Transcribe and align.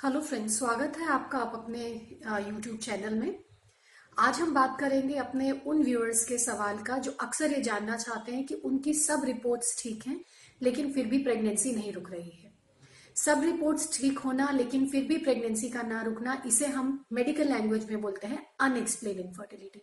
Hello 0.00 0.20
friends, 0.20 0.56
स्वागत 0.58 0.96
है 0.98 1.06
आपका 1.10 1.38
आप 1.38 1.52
अपने 1.54 1.86
यूट्यूब 2.48 2.76
चैनल 2.76 3.14
में। 3.14 3.34
आज 4.16 4.38
हम 4.40 4.52
बात 4.54 4.76
करेंगे 4.80 5.14
अपने 5.14 5.50
उन 5.50 5.82
व्यूअर्स 5.84 6.24
के 6.24 6.36
सवाल 6.38 6.78
का 6.82 6.96
जो 6.98 7.10
अक्सर 7.20 7.52
ये 7.52 7.60
जानना 7.62 7.96
चाहते 7.96 8.32
हैं 8.32 8.44
कि 8.46 8.54
उनकी 8.54 8.94
सब 8.94 9.24
रिपोर्ट्स 9.24 9.76
ठीक 9.78 10.06
हैं, 10.06 10.18
लेकिन 10.60 10.92
फिर 10.92 11.06
भी 11.06 11.18
प्रेगनेंसी 11.24 11.72
नहीं 11.74 11.92
रुक 11.92 12.10
रही 12.10 12.30
है। 12.32 12.52
सब 13.16 13.42
रिपोर्ट्स 13.44 13.88
ठीक 13.94 14.18
होना, 14.18 14.50
लेकिन 14.50 14.86
फिर 14.86 15.04
भी 15.08 15.16
प्रेगनेंसी 15.18 15.68
का 15.70 15.82
ना 15.82 16.00
रुकना, 16.02 16.40
इसे 16.46 16.66
हम 16.68 17.04
मेडिकल 17.12 17.48
लैंग्वेज 17.48 17.84
में 17.90 18.00
बोलते 18.02 18.26
हैं 18.26 18.46
अनएक्सप्लेन 18.60 19.18
इनफर्टिलिटी। 19.18 19.82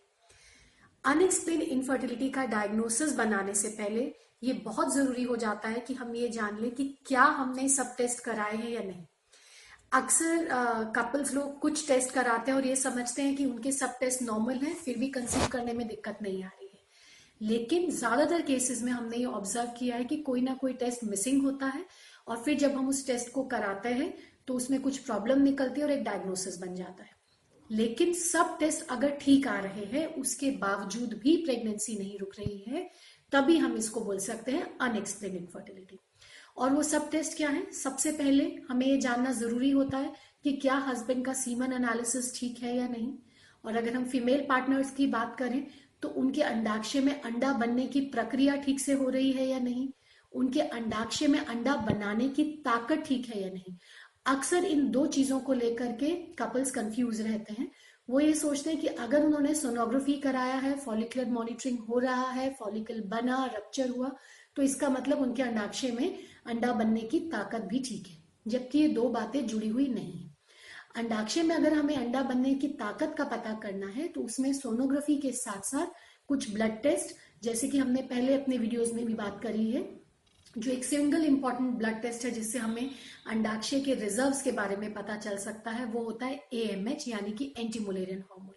अनएक्सप्लेन 1.04 1.60
इनफर्टिलिटी 1.62 2.30
का 2.30 2.44
डायग्नोसिस 2.46 3.14
बनाने 3.16 3.54
से 3.54 3.68
पहले 3.76 4.12
ये 4.42 4.52
बहुत 4.64 4.92
ज़रूरी 4.94 5.22
हो 5.22 5.36
जाता 5.36 5.68
है 5.68 5.80
कि 5.80 5.94
हम 5.94 6.14
ये 6.16 6.28
जान 6.30 6.58
लें 6.60 6.70
कि 6.70 6.88
क्या 7.06 7.22
हमने 7.38 7.68
सब 7.68 7.94
टेस्ट 7.98 8.24
कराए 8.24 8.56
हैं 8.56 8.70
या 8.70 8.82
नहीं। 8.82 9.04
अक्सर 9.92 10.48
कपल्स 10.96 11.32
लोग 11.34 11.58
कुछ 11.58 11.86
टेस्ट 11.88 12.10
कराते 12.14 12.50
हैं 12.50 12.58
और 12.58 12.66
ये 12.66 12.74
समझते 12.76 13.22
हैं 13.22 13.34
कि 13.36 13.44
उनके 13.46 13.72
सब 13.72 13.96
टेस्ट 14.00 14.22
नॉर्मल 14.22 14.56
हैं, 14.56 14.74
फिर 14.74 14.98
भी 14.98 15.08
कंसीव 15.08 15.46
करने 15.52 15.72
में 15.72 15.86
दिक्कत 15.88 16.18
नहीं 16.22 16.42
आ 16.44 16.48
रही 16.48 16.66
है। 16.66 17.48
लेकिन 17.48 17.90
ज़्यादातर 17.90 18.42
केसेस 18.42 18.82
में 18.82 18.90
हमने 18.92 19.16
ये 19.16 19.24
ऑब्ज़र्व 19.24 19.70
किया 19.78 19.96
है 19.96 20.04
कि 20.04 20.16
कोई 20.22 20.40
ना 20.40 20.54
कोई 20.54 20.72
टेस्ट 20.74 21.04
मिसिंग 21.04 21.42
होता 21.42 21.66
है 21.66 21.84
और 22.28 22.36
फिर 22.36 22.56
जब 22.58 22.76
हम 22.76 22.88
उस 22.88 23.06
टेस्ट 23.06 23.32
को 23.32 23.42
कराते 23.46 23.88
हैं 23.90 24.12
तो 24.46 24.54
उसमें 24.54 24.80
कुछ 24.82 24.98
प्रॉब्लम 24.98 25.42
निकलती 25.42 25.80
है 25.80 25.86
और 25.86 25.92
एक 25.92 26.04
डायग्नोसिस 26.04 26.58
बन 26.60 26.74
जाता 26.74 27.04
है। 27.04 27.16
लेकिन 27.70 28.12
सब 28.14 28.56
टेस्ट 28.60 28.86
अगर 28.90 29.10
ठीक 29.20 29.46
आ 29.48 29.58
रहे 29.60 29.84
हैं, 29.86 30.06
उसके 30.14 30.50
बावजूद 30.58 31.14
भी 31.22 31.36
प्रेगनेंसी 31.36 31.98
नहीं 31.98 32.18
रुक 32.18 32.32
रही 32.38 32.64
है, 32.68 32.88
तभी 33.32 33.56
हम 33.58 33.76
इसको 33.76 34.00
बोल 34.00 34.18
सकते 34.20 34.52
हैं 34.52 34.76
अनएक्सप्लेन 34.80 35.36
इनफर्टिलिटी 35.36 35.98
और 36.58 36.72
वो 36.74 36.82
सब 36.82 37.08
टेस्ट 37.10 37.36
क्या 37.36 37.48
है? 37.50 37.70
सबसे 37.72 38.12
पहले 38.12 38.44
हमें 38.70 38.86
ये 38.86 38.96
जानना 38.98 39.32
ज़रूरी 39.32 39.70
होता 39.70 39.98
है 39.98 40.12
कि 40.44 40.52
क्या 40.52 40.76
हस्बैंड 40.88 41.24
का 41.26 41.32
सीमन 41.34 41.72
एनालिसिस 41.72 42.34
ठीक 42.36 42.58
है 42.62 42.76
या 42.76 42.88
नहीं। 42.88 43.12
और 43.64 43.76
अगर 43.76 43.94
हम 43.94 44.04
फीमेल 44.04 44.44
पार्टनर्स 44.48 44.90
की 44.90 45.06
बात 45.06 45.36
करें 45.38 45.66
तो 46.02 46.08
उनके 46.08 46.42
अंडाक्षय 46.42 47.00
में 47.00 47.20
अंडा 47.22 47.52
बनने 47.52 47.86
की 47.86 48.00
प्रक्रिया 48.10 48.56
ठीक 48.56 48.80
से 48.80 48.92
हो 48.92 49.08
रही 49.08 49.32
है 49.32 49.46
या 49.46 49.58
नहीं? 49.58 49.88
उनके 50.32 50.60
अंडाक्षय 50.60 51.26
में 51.26 51.38
अंडा 51.40 51.74
बनाने 51.86 52.28
की 52.28 52.44
ताकत 52.64 53.02
ठीक 53.06 53.26
है 53.28 53.42
या 53.42 53.50
नहीं? 53.50 53.76
अक्सर 54.26 54.64
इन 54.64 54.90
दो 54.90 55.06
चीज़ों 55.06 55.40
को 55.40 55.52
लेकर 55.52 55.92
के 55.92 56.10
कपल्स 56.38 56.70
कंफ्यूज 56.70 57.20
रहते 57.20 57.54
हैं। 57.58 57.70
वो 58.08 58.20
ये 58.20 58.34
सोचते 58.34 58.70
हैं 58.70 58.80
कि 58.80 58.86
अगर 58.86 59.24
उन्होंने 59.24 59.54
सोनोग्राफी 59.54 60.12
कराया 60.20 60.54
है 60.56 60.72
फॉलिकुलर 60.78 61.26
मॉनिटरिंग 61.30 61.78
हो 61.78 61.98
रहा 61.98 62.30
है 62.30 62.48
फॉलिकल 62.60 63.00
बना 63.06 63.44
रप्चर 63.54 63.88
हुआ 63.88 64.10
तो 64.56 64.62
इसका 64.62 64.88
मतलब 64.88 65.20
उनके 65.22 65.42
अंडाक्षय 65.42 65.90
में 65.90 66.18
अंडा 66.48 66.72
बनने 66.72 67.00
की 67.02 67.20
ताकत 67.30 67.64
भी 67.64 67.78
ठीक 67.80 68.06
है, 68.06 68.16
जबकि 68.46 68.78
ये 68.78 68.88
दो 68.90 69.08
बातें 69.10 69.46
जुड़ी 69.46 69.68
हुई 69.68 69.86
नहीं 69.88 70.12
है। 70.12 70.26
अंडाक्षय 70.96 71.42
में 71.42 71.54
अगर 71.56 71.74
हमें 71.74 71.96
अंडा 71.96 72.22
बनने 72.24 72.54
की 72.54 72.68
ताकत 72.76 73.14
का 73.18 73.24
पता 73.26 73.52
करना 73.62 73.86
है 73.90 74.06
तो 74.08 74.20
उसमें 74.22 74.52
सोनोग्राफी 74.54 75.16
के 75.18 75.32
साथ 75.34 75.66
साथ 75.66 75.86
कुछ 76.28 76.50
ब्लड 76.54 76.80
टेस्ट 76.82 77.14
जैसे 77.42 77.68
कि 77.68 77.78
हमने 77.78 78.02
पहले 78.04 78.34
अपने 78.34 78.58
वीडियोस 78.58 78.92
में 78.92 79.04
भी 79.06 79.14
बात 79.14 79.40
करी 79.42 79.70
है, 79.70 79.82
जो 80.54 80.70
एक 80.72 80.84
सिंगल 80.84 81.24
इंपॉर्टेंट 81.24 81.74
ब्लड 81.74 82.00
टेस्ट 82.02 82.24
है, 82.24 82.30
जिससे 82.30 82.58
हमें 82.58 82.90
अंडाक्षय 83.26 83.80
के 83.80 83.94
रिजर्व्स 83.96 84.42
के 84.42 84.52
बारे 84.52 84.76
में 84.76 84.92
पता 84.94 85.16
चल 85.18 85.36
सकता 85.38 85.70
है। 85.70 85.84
वो 85.86 86.02
होता 86.04 86.26
है 86.26 86.40
एएमएच 86.54 87.06
यानी 87.08 87.32
कि 87.32 87.52
एंटीमोलेरियन 87.58 88.18
हार्मोन 88.20 88.54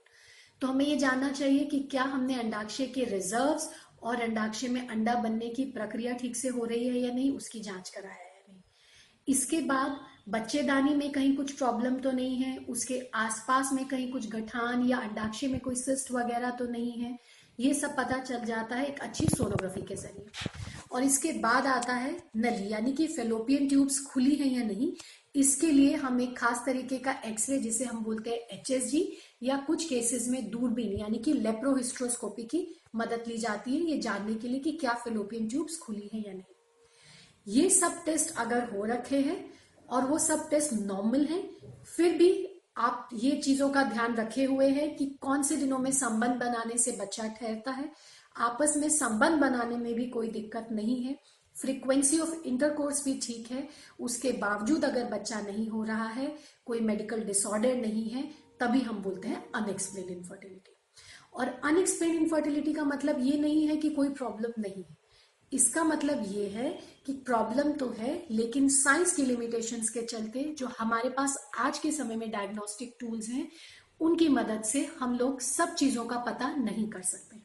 तो 0.62 0.67
हमें 0.67 0.86
ये 0.86 0.95
जानना 0.97 1.30
चाहिए 1.31 1.64
कि 1.66 1.80
क्या 1.92 2.03
हमने 2.06 2.36
अंडाक्षय 2.39 2.86
के 2.88 3.03
रिजर्व्स 3.06 3.69
और 4.03 4.21
अंडाक्षय 4.21 4.67
में 4.67 4.88
अंडा 4.88 5.16
बनने 5.16 5.49
की 5.49 5.66
प्रक्रिया 5.71 6.13
ठीक 6.13 6.35
से 6.35 6.47
हो 6.47 6.66
रही 6.66 6.88
है 6.88 6.97
या 6.97 7.13
नहीं, 7.13 7.31
उसकी 7.31 7.59
जाँच 7.59 7.89
कराया 7.89 8.16
है 8.16 8.44
नहीं। 8.49 8.61
इसके 9.27 9.61
बाद 9.61 9.99
बच्चेदानी 10.30 10.94
में 10.95 11.11
कहीं 11.11 11.35
कुछ 11.35 11.52
प्रॉब्लम 11.52 11.95
तो 11.95 12.11
नहीं 12.11 12.38
है, 12.38 12.57
उसके 12.59 12.99
आसपास 13.16 13.69
में 13.73 13.85
कहीं 13.85 14.11
कुछ 14.11 14.29
गठान 14.29 14.85
या 14.88 14.97
अंडाक्षय 14.97 15.47
में 15.47 15.59
कोई 15.59 15.75
सिस्ट 15.75 16.11
वगैरह 16.11 16.49
तो 16.49 16.66
नहीं 16.66 16.91
है, 16.91 17.17
ये 17.59 17.73
सब 17.73 17.95
पता 17.97 18.17
चल 18.17 18.44
जाता 18.45 18.75
है 18.75 18.85
एक 18.85 18.99
अच्छी 18.99 19.27
सोनोग्राफी 19.27 19.81
के 19.81 19.95
ज़रिए। 19.95 20.50
और 20.91 21.03
इसके 21.03 21.31
बाद 21.34 21.67
आता 21.67 21.94
है 21.94 22.11
नली, 22.38 22.72
यानी 22.72 22.91
कि 22.94 23.07
फेलोपियन 23.07 23.67
ट्यूब्स 23.67 24.00
खुली 24.06 24.35
है 24.35 24.47
या 24.47 24.63
नहीं 24.63 24.91
इसके 25.36 25.68
लिए 25.72 25.96
हम 25.96 26.22
एक 26.22 26.38
खास 26.38 26.64
तरीके 26.66 26.97
का 26.97 27.12
एक्सरे 27.25 27.58
जिसे 27.58 27.86
हम 27.86 28.03
बोलते 28.03 28.30
हैं 28.30 28.59
एच 28.59 28.72
एस 28.72 28.88
जी 28.88 29.18
या 29.44 29.58
कुछ 29.58 29.86
केसेस 29.90 30.28
में 30.28 30.50
दूरबीन, 30.50 30.97
यानी 31.00 31.18
कि 31.18 31.34
लेप्रोहिस्ट्रोस्कोपी 31.34 32.44
की 32.44 32.68
मदद 32.96 33.24
ली 33.28 33.38
जाती 33.38 33.72
है, 33.72 33.91
ये 33.91 33.97
जानने 33.97 34.36
के 34.36 34.47
लिए 34.47 34.59
कि 34.59 34.72
क्या 34.72 34.94
फिलोपियन 34.94 35.47
ट्यूब्स 35.47 35.78
खुली 35.78 36.09
है 36.14 36.28
या 36.28 36.34
नहीं। 36.34 37.56
ये 37.56 37.70
सब 37.70 38.03
टेस्ट 38.06 38.36
अगर 38.38 38.70
हो 38.70 38.86
रखे 38.86 39.20
हैं, 39.20 39.53
और 39.90 40.06
वो 40.06 40.18
सब 40.18 40.50
टेस्ट 40.50 40.74
नॉर्मल 40.74 41.25
है, 41.25 41.41
फिर 41.96 42.18
भी 42.18 42.47
आप 42.78 43.09
ये 43.14 43.31
चीज़ों 43.31 43.70
का 43.70 43.84
ध्यान 43.84 44.16
रखे 44.16 44.44
हुए 44.44 44.68
हैं 44.70 44.96
कि 44.96 45.06
कौन 45.22 45.44
से 45.44 45.58
दिनों 45.58 45.78
में 45.78 45.91
संबंध 45.91 46.40
बनाने 46.40 46.78
से 46.78 46.91
बच्चा 46.91 47.28
ठहरता 47.28 47.72
है। 47.72 47.91
आपस 48.38 48.74
में 48.78 48.90
संबंध 48.90 49.41
बनाने 49.41 49.78
में 49.78 49.94
भी 49.94 50.06
कोई 50.06 50.28
दिक्कत 50.28 50.68
नहीं 50.72 51.03
है। 51.03 51.18
फ्रीक्वेंसी 51.56 52.19
ऑफ़ 52.19 52.35
इंटरकोर्स 52.45 53.03
भी 53.06 53.19
ठीक 53.23 53.51
है। 53.51 53.67
उसके 54.00 54.31
बावजूद 54.31 54.85
अगर 54.85 55.06
बच्चा 55.06 55.41
नहीं 55.41 55.67
हो 55.67 55.84
रहा 55.84 56.07
है, 56.07 56.35
कोई 56.66 56.79
मेडिकल 56.79 57.23
डिसऑर्डर 57.23 57.75
नहीं 57.75 58.09
है, 58.09 58.23
तभी 58.59 58.79
हम 58.79 59.01
बोलते 59.03 59.28
हैं 59.28 59.44
अनएक्सप्लेन 59.56 60.09
इनफर्टिलिटी 60.09 60.75
और 61.34 61.47
अनएक्सप्लेन 61.63 62.16
इनफर्टिलिटी 62.16 62.73
का 62.73 62.84
मतलब 62.84 63.19
ये 63.19 63.38
नहीं 63.38 63.67
है 63.67 63.75
कि 63.78 63.90
कोई 63.90 64.09
प्रॉब्लम 64.09 64.61
नहीं 64.61 64.84
है। 64.84 64.97
इसका 65.51 65.84
मतलब 65.84 66.23
ये 66.28 66.47
है 66.47 66.69
कि 67.06 67.13
प्रॉब्लम 67.25 67.72
तो 67.72 67.90
है, 67.90 68.25
लेकिन 68.31 68.67
साइंस 68.69 69.16
की 69.16 69.23
लिमिटेशंस 69.23 69.90
के 69.90 70.01
चलते 70.01 70.44
जो 70.57 70.67
हमारे 70.79 71.09
पास 71.09 71.38
आज 71.59 71.79
के 71.79 71.91
समय 71.91 72.16
में 72.16 72.29
डायग्नोस्टिक 72.31 72.95
टूल्स 73.00 73.29
हैं, 73.29 73.47
उनकी 74.00 74.28
मदद 74.29 74.63
से 74.63 74.84
हम 75.00 75.17
लोग 75.17 75.41
सब 75.41 75.73
चीज़ों 75.73 76.06
का 76.06 76.17
पता 76.17 76.56
नहीं 76.56 76.88
कर 76.90 77.01
सकते। 77.01 77.41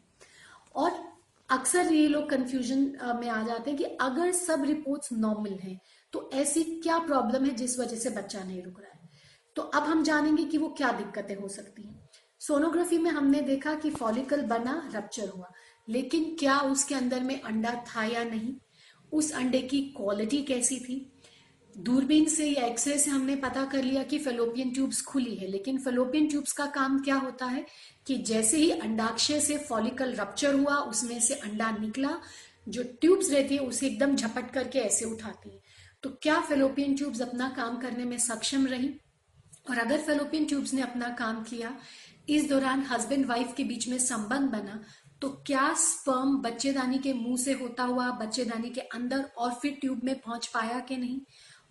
और 0.75 1.16
अक्सर 1.51 1.93
ये 1.93 2.09
लोग 2.09 2.29
कंफ्यूजन 2.31 2.81
में 3.21 3.29
आ 3.29 3.43
जाते 3.47 3.71
हैं 3.71 3.79
कि 3.79 3.84
अगर 3.84 4.33
सब 4.33 4.65
रिपोर्ट्स 4.65 5.12
नॉर्मल 5.12 5.53
हैं 5.53 5.79
तो 6.12 6.31
ऐसी 6.34 6.62
क्या 6.65 6.99
प्रॉब्लम 6.99 7.45
है 7.45 7.55
जिस 7.55 7.79
वजह 7.79 7.97
से 7.97 8.11
बच्चा 8.11 8.43
नहीं 8.43 8.62
रुक 8.62 8.81
रहा 8.81 8.91
है? 8.91 9.09
तो 9.57 9.62
अब 9.62 9.83
हम 9.83 10.03
जानेंगे 10.03 10.45
कि 10.45 10.59
वो 10.59 10.69
क्या 10.69 10.91
दिक्कतें 10.93 11.34
हो 11.37 11.49
सकती 11.49 11.83
हैं। 11.83 12.09
सोनोग्राफी 12.41 12.99
में 12.99 13.11
हमने 13.11 13.41
देखा 13.41 13.75
कि 13.75 13.91
फॉलिकल 13.91 14.43
बना 14.43 14.91
रप्चर 14.95 15.29
हुआ। 15.29 15.53
लेकिन 15.89 16.37
क्या 16.39 16.59
उसके 16.61 16.95
अंदर 16.95 17.21
में 17.21 17.41
अंडा 17.41 17.84
था 17.89 18.05
या 18.05 18.25
नहीं? 18.25 18.55
उस 19.13 19.33
अंडे 19.33 19.61
की 19.63 19.81
क्वालिटी 19.97 20.43
कैसी 20.43 20.81
थी? 20.81 21.16
दूरबीन 21.77 22.25
से 22.25 22.49
या 22.49 22.67
एक्सरे 22.67 22.99
से 22.99 23.11
हमने 23.11 23.37
पता 23.37 23.65
कर 23.65 23.83
लिया 23.83 24.03
कि 24.03 24.19
फेलोपियन 24.19 24.71
ट्यूब्स 24.71 25.03
खुली 25.03 25.35
है, 25.35 25.47
लेकिन 25.47 25.79
फेलोपियन 25.79 26.29
ट्यूब्स 26.29 26.53
का 26.53 26.67
काम 26.67 26.99
क्या 26.99 27.15
होता 27.15 27.47
है 27.47 27.67
कि 28.07 28.15
जैसे 28.17 28.57
ही 28.57 28.71
अंडाक्षय 28.71 29.41
से 29.41 29.59
फॉलिकल 29.59 30.15
रप्चर 30.15 30.55
हुआ, 30.55 30.75
उसमें 30.75 31.21
से 31.21 31.35
अंडा 31.35 31.71
निकला, 31.71 32.17
जो 32.69 32.83
ट्यूब्स 32.83 33.31
रहती 33.31 33.55
है, 33.55 33.61
उसे 33.61 33.87
एकदम 33.87 34.17
झपट 34.17 34.51
करके 34.51 34.79
ऐसे 34.79 35.05
उठाती 35.05 35.51
है। 35.51 35.61
तो 36.03 36.11
क्या 36.23 36.41
फेलोपियन 36.41 36.97
ट्यूब्स 36.97 37.21
अपना 37.21 37.49
काम 37.49 37.77
करने 37.77 38.05
में 38.05 38.19
सक्षम 38.19 38.67
रही? 38.67 38.95
और 39.71 39.79
अगर 39.79 39.99
फेलोपियन 39.99 40.45
ट्यूब्स 40.45 40.75
ने 40.75 40.83
अपना 40.83 41.09
काम 41.09 41.43
किया, 41.43 41.77
इस 42.29 42.49
दौरान 42.49 42.83
हस्बैंड 42.83 43.27
वाइफ 43.27 43.55
के 43.57 43.65
बीच 43.65 43.89
में 43.89 43.99
संबंध 43.99 44.51
बना 44.51 44.85
तो 45.23 45.29
क्या 45.47 45.73
स्पर्म 45.75 46.37
बच्चेदानी 46.37 46.99
के 46.99 47.13
मुँह 47.13 47.37
से 47.37 47.53
होता 47.53 47.83
हुआ, 47.83 48.11
बच्चेदानी 48.11 48.71
के 48.71 48.81
अंदर 48.81 49.21
और 49.39 49.53
फिर 49.53 49.73
ट्यूब 49.73 50.01
में 50.05 50.15
पहुँच 50.15 50.47
पाया 50.47 50.81
कि 50.81 50.97
नहीं? 50.97 51.21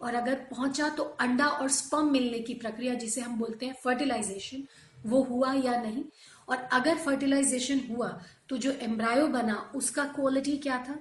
और 0.01 0.15
अगर 0.15 0.35
पहुँचा 0.51 0.89
तो 0.89 1.03
अंडा 1.03 1.47
और 1.47 1.69
स्पर्म 1.69 2.11
मिलने 2.11 2.39
की 2.39 2.53
प्रक्रिया, 2.53 2.93
जिसे 2.93 3.21
हम 3.21 3.37
बोलते 3.39 3.65
हैं 3.65 3.75
फर्टिलाइजेशन 3.83 4.63
वो 5.05 5.21
हुआ 5.23 5.53
या 5.53 5.81
नहीं? 5.81 6.03
और 6.49 6.57
अगर 6.73 6.97
फर्टिलाइजेशन 6.97 7.81
हुआ 7.89 8.07
तो 8.49 8.57
जो 8.57 8.71
एम्ब्रायो 8.71 9.27
बना, 9.27 9.71
उसका 9.75 10.03
क्वालिटी 10.05 10.57
क्या 10.57 10.77
था? 10.79 10.99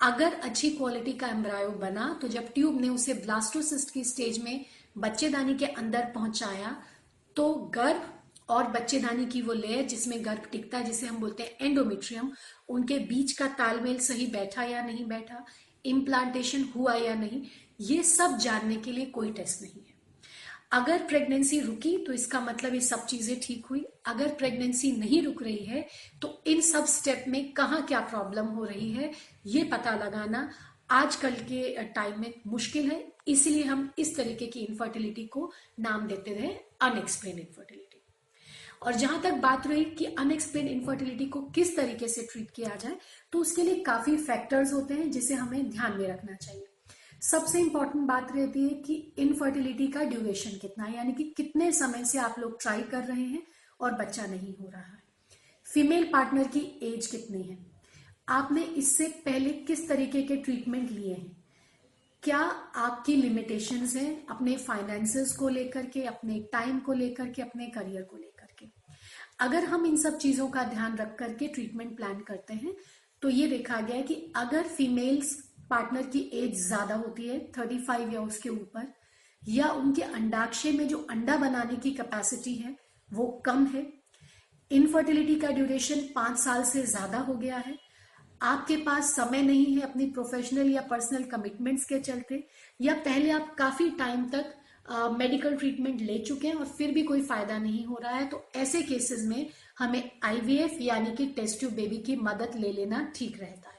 अगर 0.00 0.34
अच्छी 0.34 0.70
क्वालिटी 0.70 1.12
का 1.12 1.28
एम्ब्रायो 1.28 1.70
बना 1.70 2.18
तो 2.22 2.28
जब 2.28 2.52
ट्यूब 2.52 2.80
ने 2.80 2.88
उसे 2.88 3.14
ब्लास्टोसिस्ट 3.14 3.90
की 3.90 4.04
स्टेज 4.04 4.42
में 4.42 4.64
बच्चेदानी 4.98 5.54
के 5.54 5.66
अंदर 5.66 6.04
पहुँचाया 6.14 6.76
तो 7.36 7.54
गर्भ 7.74 8.12
और 8.48 8.66
बच्चेदानी 8.70 9.24
की 9.26 9.40
वो 9.42 9.52
लेयर 9.52 9.84
जिसमें 9.84 10.24
गर्भ 10.24 10.42
टिकता 10.52 10.78
है 10.78 10.84
जिसे 10.84 11.06
हम 11.06 11.16
बोलते 11.16 11.42
हैं 11.42 11.66
एंडोमेट्रियम 11.66 12.30
उनके 12.68 12.98
बीच 12.98 13.32
का 13.32 13.46
तालमेल 13.58 13.98
सही 13.98 14.26
बैठा 14.26 14.62
या 14.62 14.82
नहीं 14.82 15.06
बैठा? 15.06 15.44
इम्प्लांटेशन 15.86 16.64
हुआ 16.74 16.94
या 16.96 17.14
नहीं, 17.16 17.42
ये 17.82 18.02
सब 18.04 18.36
जानने 18.38 18.76
के 18.76 18.92
लिए 18.92 19.06
कोई 19.08 19.32
टेस्ट 19.32 19.62
नहीं 19.62 19.72
है। 19.76 19.94
अगर 20.72 21.02
प्रेगनेंसी 21.08 21.58
रुकी 21.60 21.96
तो 22.06 22.12
इसका 22.12 22.40
मतलब 22.40 22.74
ये 22.74 22.80
सब 22.82 23.04
चीज़ें 23.06 23.38
ठीक 23.42 23.66
हुई। 23.66 23.84
अगर 24.06 24.28
प्रेगनेंसी 24.34 24.90
नहीं 24.92 25.22
रुक 25.22 25.42
रही 25.42 25.64
है 25.64 25.84
तो 26.22 26.42
इन 26.46 26.60
सब 26.62 26.86
स्टेप 26.88 27.24
में 27.28 27.52
कहा 27.52 27.80
क्या 27.82 28.00
प्रॉब्लम 28.02 28.46
हो 28.48 28.64
रही 28.64 28.90
है, 28.92 29.10
ये 29.46 29.64
पता 29.64 29.94
लगाना 29.96 30.48
आजकल 30.92 31.34
के 31.42 31.84
टाइम 31.94 32.20
में 32.20 32.32
मुश्किल 32.46 32.90
है। 32.90 33.04
इसलिए 33.28 33.62
हम 33.64 33.90
इस 33.98 34.16
तरीके 34.16 34.46
की 34.46 34.60
इनफर्टिलिटी 34.60 35.26
को 35.28 35.50
नाम 35.80 36.06
देते 36.08 36.34
रहे 36.34 36.48
अनएक्सप्लेन 36.82 37.38
इनफर्टिलिटी 37.38 37.85
और 38.82 38.94
जहाँ 38.94 39.20
तक 39.22 39.32
बात 39.32 39.66
रही 39.66 39.84
कि 39.84 40.04
अनएक्सप्लेन 40.04 40.68
इनफर्टिलिटी 40.68 41.26
को 41.26 41.40
किस 41.50 41.76
तरीके 41.76 42.08
से 42.08 42.22
ट्रीट 42.22 42.50
किया 42.50 42.74
जाए 42.76 42.96
तो 43.32 43.38
उसके 43.38 43.62
लिए 43.62 43.82
काफ़ी 43.82 44.16
फैक्टर्स 44.16 44.72
होते 44.72 44.94
हैं 44.94 45.10
जिसे 45.10 45.34
हमें 45.34 45.70
ध्यान 45.70 45.98
में 45.98 46.06
रखना 46.08 46.34
चाहिए। 46.34 46.66
सबसे 47.22 47.60
इंपॉर्टेंट 47.60 48.04
बात 48.04 48.32
रहती 48.36 48.62
है 48.62 48.74
कि 48.82 48.94
इनफर्टिलिटी 49.18 49.86
का 49.86 50.02
ड्यूरेशन 50.02 50.58
कितना 50.58 50.84
है, 50.84 50.96
यानी 50.96 51.12
कि 51.12 51.24
कितने 51.36 51.72
समय 51.72 52.04
से 52.04 52.18
आप 52.18 52.38
लोग 52.38 52.60
ट्राई 52.62 52.82
कर 52.82 53.04
रहे 53.04 53.24
हैं 53.24 53.42
और 53.80 53.92
बच्चा 53.92 54.26
नहीं 54.26 54.54
हो 54.60 54.68
रहा 54.68 54.82
है। 54.82 55.02
फीमेल 55.66 56.04
पार्टनर 56.12 56.48
की 56.48 56.60
एज 56.82 57.06
कितनी 57.06 57.42
है? 57.42 57.58
आपने 58.28 58.62
इससे 58.62 59.06
पहले 59.24 59.50
किस 59.50 59.88
तरीके 59.88 60.22
के 60.22 60.36
ट्रीटमेंट 60.36 60.90
लिए 60.90 61.14
हैं? 61.14 61.36
क्या 62.22 62.38
आपकी 62.76 63.16
लिमिटेशंस 63.16 63.96
हैं 63.96 64.26
अपने 64.26 64.56
फाइनेंसेस 64.56 65.32
को 65.32 65.48
लेकर 65.48 65.86
के, 65.86 66.02
अपने 66.04 66.40
टाइम 66.52 66.78
को 66.78 66.92
लेकर 66.92 67.28
के, 67.28 67.42
अपने 67.42 67.66
करियर 67.66 68.02
को 68.02 68.16
लेकर? 68.16 68.35
अगर 69.38 69.64
हम 69.64 69.86
इन 69.86 69.96
सब 69.96 70.18
चीज़ों 70.18 70.48
का 70.48 70.62
ध्यान 70.64 70.96
रख 70.96 71.14
करके 71.18 71.48
ट्रीटमेंट 71.48 71.96
प्लान 71.96 72.20
करते 72.20 72.54
हैं 72.54 72.74
तो 73.22 73.28
ये 73.28 73.46
देखा 73.46 73.80
गया 73.80 73.96
है 73.96 74.02
कि 74.02 74.14
अगर 74.36 74.62
फीमेल्स 74.68 75.34
पार्टनर 75.70 76.06
की 76.06 76.20
एज 76.34 76.54
ज़्यादा 76.58 76.94
होती 76.94 77.26
है 77.28 77.38
थर्टी 77.58 77.78
फाइव 77.78 78.12
या 78.14 78.20
उसके 78.20 78.48
ऊपर, 78.48 78.92
या 79.42 79.68
उनके 79.70 80.02
अंडाक्षय 80.02 80.72
में 80.72 80.86
जो 80.88 80.98
अंडा 81.10 81.36
बनाने 81.36 81.76
की 81.76 81.90
कैपेसिटी 81.92 82.54
है, 82.54 82.76
वो 83.08 83.26
कम 83.46 83.66
है। 83.66 83.86
इनफर्टिलिटी 84.70 85.34
का 85.36 85.48
ड्यूरेशन 85.50 86.00
पाँच 86.14 86.38
साल 86.38 86.62
से 86.64 86.82
ज़्यादा 86.84 87.18
हो 87.18 87.34
गया 87.34 87.56
है। 87.56 87.76
आपके 88.42 88.76
पास 88.76 89.14
समय 89.16 89.42
नहीं 89.42 89.74
है 89.74 89.82
अपनी 89.82 90.06
प्रोफेशनल 90.10 90.70
या 90.70 90.80
पर्सनल 90.90 91.24
कमिटमेंट्स 91.26 91.84
के 91.84 91.98
चलते, 92.00 92.46
या 92.80 92.94
पहले 92.96 93.30
आप 93.30 93.54
काफ़ी 93.58 93.90
टाइम 93.90 94.24
तक 94.28 94.54
मेडिकल 94.90 95.56
ट्रीटमेंट 95.56 96.00
ले 96.00 96.18
चुके 96.18 96.48
हैं 96.48 96.54
और 96.54 96.66
फिर 96.68 96.90
भी 96.92 97.02
कोई 97.02 97.22
फ़ायदा 97.22 97.58
नहीं 97.58 97.84
हो 97.84 97.98
रहा 98.02 98.12
है 98.12 98.26
तो 98.28 98.42
ऐसे 98.56 98.82
केसेस 98.82 99.24
में 99.28 99.48
हमें 99.78 100.10
आईवीएफ 100.24 100.76
यानी 100.80 101.14
कि 101.16 101.26
टेस्ट 101.36 101.58
ट्यूब 101.58 101.72
बेबी 101.72 101.96
की 101.98 102.16
मदद 102.18 102.56
ले 102.56 102.72
लेना 102.72 103.00
ठीक 103.16 103.40
रहता 103.40 103.70
है। 103.70 103.74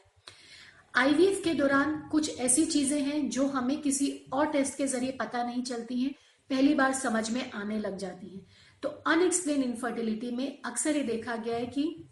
आईवीएफ 0.93 1.41
के 1.43 1.53
दौरान 1.53 1.97
कुछ 2.11 2.39
ऐसी 2.39 2.65
चीज़ें 2.65 2.99
हैं 3.01 3.29
जो 3.29 3.45
हमें 3.47 3.79
किसी 3.81 4.09
और 4.33 4.51
टेस्ट 4.51 4.77
के 4.77 4.87
ज़रिए 4.87 5.11
पता 5.19 5.43
नहीं 5.43 5.63
चलती 5.63 6.01
हैं, 6.01 6.11
पहली 6.49 6.73
बार 6.73 6.93
समझ 6.95 7.29
में 7.31 7.51
आने 7.51 7.79
लग 7.79 7.97
जाती 7.97 8.35
हैं। 8.35 8.45
तो 8.83 8.89
अनएक्सप्लेन 9.07 9.63
इनफर्टिलिटी 9.63 10.31
में 10.31 10.61
अक्सर 10.65 10.97
ये 10.97 11.03
देखा 11.03 11.35
गया 11.35 11.57
है 11.57 11.65
कि 11.67 12.09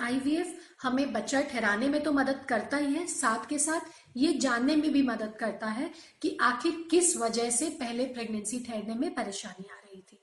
आईवीएफ 0.00 0.58
हमें 0.82 1.12
बच्चा 1.12 1.40
ठहराने 1.42 1.88
में 1.88 2.02
तो 2.02 2.12
मदद 2.12 2.44
करता 2.48 2.76
ही 2.76 2.94
है, 2.94 3.06
साथ 3.06 3.48
के 3.48 3.58
साथ 3.58 3.80
ये 4.16 4.32
जानने 4.34 4.76
में 4.76 4.90
भी 4.92 5.02
मदद 5.02 5.34
करता 5.40 5.66
है 5.66 5.90
कि 6.22 6.36
आखिर 6.40 6.84
किस 6.90 7.16
वजह 7.16 7.50
से 7.50 7.68
पहले 7.80 8.04
प्रेगनेंसी 8.04 8.60
ठहरने 8.60 8.94
में 8.94 9.14
परेशानी 9.14 9.68
आ 9.70 9.76
रही 9.76 10.00
थी। 10.02 10.18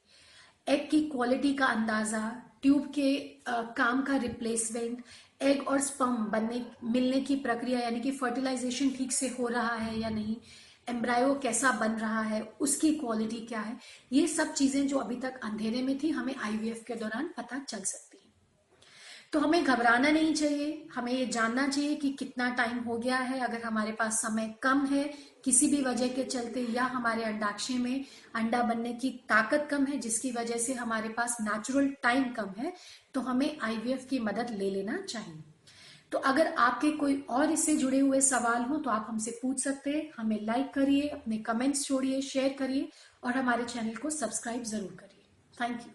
एग 0.68 0.90
की 0.90 1.02
क्वालिटी 1.10 1.54
का 1.54 1.66
अंदाज़ा 1.66 2.30
ट्यूब 2.62 2.92
के 2.96 3.18
आ, 3.48 3.62
काम 3.62 4.02
का 4.02 4.16
रिप्लेसमेंट 4.18 5.04
एग 5.42 5.68
और 5.68 5.80
स्पम 5.82 6.16
बनने 6.32 6.66
मिलने 6.84 7.22
की 7.22 7.36
प्रक्रिया 7.36 7.80
यानी 7.80 8.00
कि 8.00 8.12
फर्टिलाइजेशन 8.12 8.90
ठीक 8.90 9.12
से 9.12 9.28
हो 9.40 9.48
रहा 9.48 9.76
है 9.76 10.00
या 10.00 10.10
नहीं 10.10 10.36
एम्ब्रायो 10.90 11.34
कैसा 11.44 11.72
बन 11.72 11.92
रहा 11.92 12.22
है 12.22 12.42
उसकी 12.62 12.94
क्वालिटी 12.96 13.40
क्या 13.46 13.60
है 13.62 13.78
ये 14.14 14.28
सब 14.28 14.54
चीज़ें 14.54 14.88
जो 14.88 14.98
अभी 14.98 15.16
तक 15.16 15.40
अंधेरे 15.44 15.82
में 15.82 15.98
थी 16.04 16.10
हमें 16.10 16.36
आईवीएफ 16.36 16.84
के 16.88 16.96
दौरान 16.96 17.30
पता 17.38 17.60
चल 17.60 17.80
सकती 17.84 18.09
तो 19.34 19.40
हमें 19.40 19.64
घबराना 19.64 20.10
नहीं 20.12 20.34
चाहिए। 20.34 20.88
हमें 20.94 21.12
ये 21.12 21.26
जानना 21.28 21.68
चाहिए 21.68 21.96
कि 21.96 22.10
कितना 22.12 22.50
टाइम 22.56 22.78
हो 22.80 22.98
गया 22.98 23.18
है। 23.18 23.40
अगर 23.40 23.62
हमारे 23.64 23.92
पास 23.92 24.22
समय 24.22 24.54
कम 24.64 24.86
है 24.86 25.04
किसी 25.46 25.68
भी 25.68 25.81
वजह 25.81 26.08
के 26.08 26.24
चलते 26.26 26.66
या 26.72 26.84
हमारे 26.86 27.24
अंडाक्षय 27.24 27.78
में 27.78 28.06
अंडा 28.36 28.62
बनने 28.64 28.94
की 28.94 29.10
ताकत 29.30 29.68
कम 29.72 29.86
है, 29.86 29.98
जिसकी 30.00 30.31
वजह 30.31 30.58
से 30.58 30.74
हमारे 30.76 31.10
पास 31.10 31.38
नेचुरल 31.42 31.90
टाइम 32.04 32.24
कम 32.34 32.50
है 32.58 32.74
तो 33.14 33.22
हमें 33.22 33.58
आईवीएफ 33.60 34.06
की 34.10 34.20
मदद 34.22 34.56
ले 34.60 34.70
लेना 34.72 34.98
चाहिए। 35.04 35.44
तो 36.12 36.18
अगर 36.20 36.48
आपके 36.60 36.92
कोई 36.94 37.22
और 37.30 37.52
इससे 37.52 37.76
जुड़े 37.78 38.00
हुए 38.00 38.22
सवाल 38.24 38.64
हो 38.64 38.78
तो 38.78 38.90
आप 38.90 39.06
हमसे 39.10 39.38
पूछ 39.42 39.64
सकते 39.64 39.90
हैं। 39.90 40.10
हमें 40.18 40.40
लाइक 40.44 40.74
करिए, 40.74 41.08
अपने 41.10 41.38
कमेंट्स 41.40 41.86
छोड़िए 41.86 42.22
शेयर 42.24 42.56
करिए 42.60 42.90
और 43.24 43.38
हमारे 43.38 43.64
चैनल 43.66 43.96
को 43.96 44.10
सब्सक्राइब 44.12 44.64
ज़रूर 44.66 44.98
करिए। 45.00 45.26
Thank 45.54 45.81
you 45.81 45.94